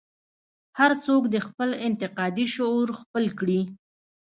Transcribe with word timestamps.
هر 0.79 0.91
څوک 1.05 1.23
دې 1.33 1.39
خپل 1.47 1.69
انتقادي 1.87 2.45
شعور 2.55 2.87
خپل 3.01 3.23
کړي. 3.39 3.61